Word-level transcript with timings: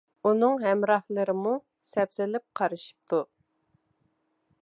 ئۇنىڭ 0.27 0.55
ھەمراھلىرىمۇ 0.63 1.51
سەپسېلىپ 1.91 2.45
قارىشىپتۇ. 2.61 3.23